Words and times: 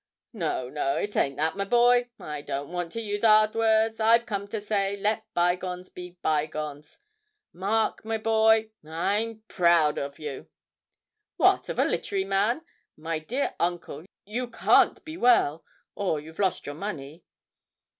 'No, 0.33 0.67
no, 0.67 0.95
it 0.97 1.15
ain't 1.15 1.37
that, 1.37 1.55
my 1.55 1.63
boy. 1.63 2.09
I 2.19 2.41
don't 2.41 2.71
want 2.71 2.91
to 2.93 2.99
use 3.01 3.23
'ard 3.23 3.53
words. 3.53 3.99
I've 3.99 4.25
come 4.25 4.47
to 4.47 4.59
say, 4.59 4.97
let 4.97 5.31
bygones 5.35 5.89
be 5.91 6.17
bygones. 6.23 6.97
Mark, 7.53 8.03
my 8.03 8.17
boy, 8.17 8.71
I'm 8.83 9.43
proud 9.47 9.99
of 9.99 10.17
yer!' 10.17 10.47
'What, 11.37 11.69
of 11.69 11.77
a 11.77 11.85
literary 11.85 12.25
man! 12.25 12.65
My 12.97 13.19
dear 13.19 13.53
uncle, 13.59 14.05
you 14.25 14.49
can't 14.49 15.05
be 15.05 15.17
well 15.17 15.63
or 15.93 16.19
you've 16.19 16.39
lost 16.39 16.65
money.' 16.65 17.23